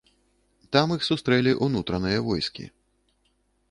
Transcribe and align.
Там 0.75 0.95
іх 0.95 1.05
сустрэлі 1.09 1.51
ўнутраныя 1.69 2.19
войскі. 2.31 2.63